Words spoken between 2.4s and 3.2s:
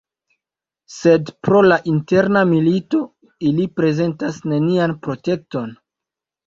milito,